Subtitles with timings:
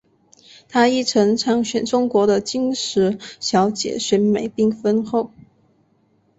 [0.67, 5.29] 她亦曾参选中国的金石小姐选美并封后。